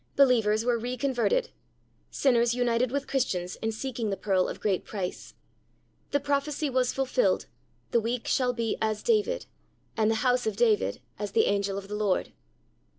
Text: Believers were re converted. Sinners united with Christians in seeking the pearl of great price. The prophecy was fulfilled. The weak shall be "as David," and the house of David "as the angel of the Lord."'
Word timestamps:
Believers 0.15 0.65
were 0.65 0.79
re 0.79 0.97
converted. 0.97 1.51
Sinners 2.09 2.55
united 2.55 2.91
with 2.91 3.05
Christians 3.05 3.55
in 3.61 3.71
seeking 3.71 4.09
the 4.09 4.17
pearl 4.17 4.47
of 4.49 4.59
great 4.59 4.83
price. 4.83 5.35
The 6.09 6.19
prophecy 6.19 6.71
was 6.71 6.91
fulfilled. 6.91 7.45
The 7.91 7.99
weak 7.99 8.25
shall 8.27 8.51
be 8.51 8.77
"as 8.81 9.03
David," 9.03 9.45
and 9.95 10.09
the 10.09 10.15
house 10.25 10.47
of 10.47 10.55
David 10.57 11.01
"as 11.19 11.33
the 11.33 11.45
angel 11.45 11.77
of 11.77 11.87
the 11.87 11.93
Lord."' 11.93 12.33